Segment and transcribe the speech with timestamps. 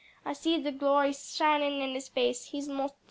[0.25, 2.97] I see de glory shinin' in his face; he's mos' dar."